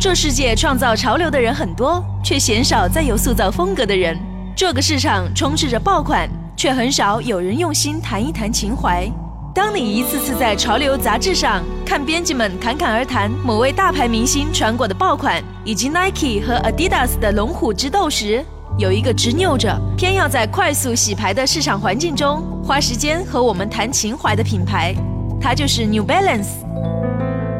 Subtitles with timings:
[0.00, 4.18] 这世界创造潮流的人很多，却鲜少再有塑造风格的人。
[4.56, 9.08] 这个市场充斥着爆款，却很少有人用心谈一谈情怀。
[9.54, 18.44] 当你一次次在潮流杂志上看编辑们侃侃而谈某位大牌明星穿过的爆款，以及 Nike 和 Adidas 的龙虎之斗时，
[18.76, 24.92] 有一个执拗着偏要在快速洗牌的市场环境中花时间和我们谈情怀的品牌，
[25.40, 26.64] 它就是 New Balance。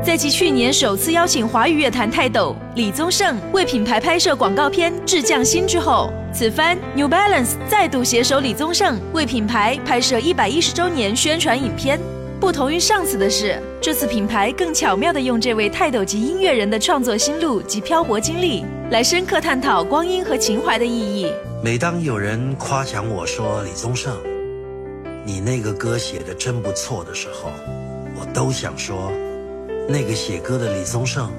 [0.04, 11.98] 在其去年首次邀请华语乐坛泰斗李宗盛为品牌拍摄广告片《致匠心》之后，此番 New Balance 再度携手李宗盛为品牌拍摄一百一十周年宣传影片。
[12.38, 21.32] 不同于上次的是，这次品牌更巧妙地用这位泰斗级音乐人的创作心路及漂泊经历，来深刻探讨光阴和情怀的意义。
[21.62, 24.14] 每当有人夸奖我说李宗盛，
[25.24, 27.48] 你那个歌写的真不错的时候，
[28.20, 29.10] 我都想说。
[29.86, 31.30] 那个写歌的李宗盛，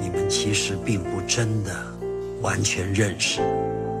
[0.00, 1.72] 你们其实并不真的
[2.40, 3.40] 完全认识。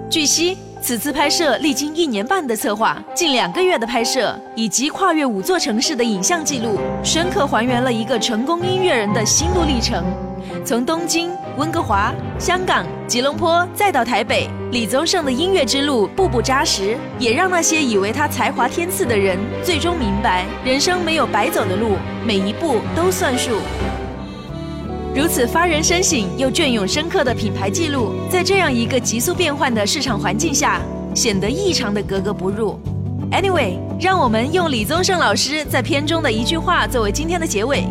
[0.08, 10.04] 据悉，此次拍摄历经一年半的策划，近两个月的拍摄，以及跨越五座城市的影像记录，深刻还原了一个成功音乐人的心路历程。
[10.64, 23.58] 从东京、温哥华、香港、吉隆坡，再到台北，李宗盛的音乐之路步步扎实，也让那些以为他才华天赐的人，最终明白，人生没有白走的路，每一步都算数。
[25.14, 30.80] 如此发人深省又隽永深刻的品牌记录，在这样一个急速变换的市场环境下，
[31.14, 32.78] 显得异常的格格不入。
[33.32, 37.84] Anyway，让我们用李宗盛老师在片中的一句话作为今天的结尾：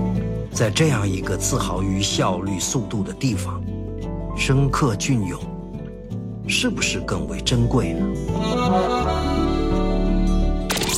[0.56, 3.61] 在这样一个自豪于效率、速度的地方，
[4.38, 5.38] 深刻隽永，
[6.47, 8.06] 是不是更为珍贵呢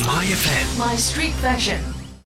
[0.06, 1.97] ？My FM，My Street Fashion。